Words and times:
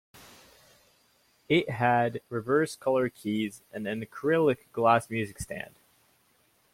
It 1.47 1.69
had 1.69 2.21
reverse-colour 2.29 3.09
keys 3.09 3.61
and 3.71 3.87
an 3.87 4.03
acrylic 4.03 4.71
glass 4.71 5.11
music 5.11 5.37
stand. 5.39 5.75